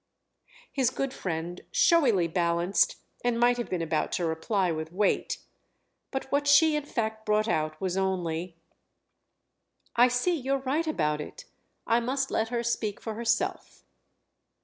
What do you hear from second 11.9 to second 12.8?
must let her